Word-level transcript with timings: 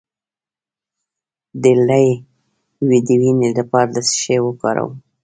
د 1.61 1.63
لۍ 1.87 2.07
د 3.07 3.09
وینې 3.21 3.49
لپاره 3.59 3.89
د 3.93 3.97
څه 4.07 4.13
شي 4.21 4.35
اوبه 4.39 4.47
وکاروم؟ 4.55 4.93